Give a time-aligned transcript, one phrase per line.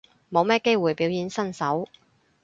[0.31, 1.87] 冇乜機會表演身手